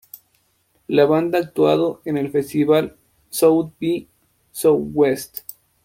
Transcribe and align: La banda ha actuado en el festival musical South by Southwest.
La 0.87 1.05
banda 1.05 1.37
ha 1.37 1.41
actuado 1.41 2.01
en 2.05 2.17
el 2.17 2.31
festival 2.31 2.97
musical 3.29 3.29
South 3.29 3.71
by 3.79 4.07
Southwest. 4.51 5.41